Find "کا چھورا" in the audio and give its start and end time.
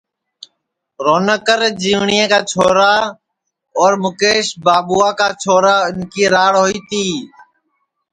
5.19-5.75